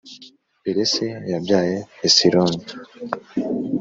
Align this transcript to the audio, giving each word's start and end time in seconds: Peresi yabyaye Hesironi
Peresi 0.63 1.05
yabyaye 1.31 1.75
Hesironi 1.99 2.61